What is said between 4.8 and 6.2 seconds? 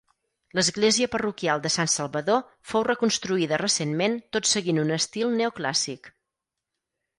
un estil neoclàssic.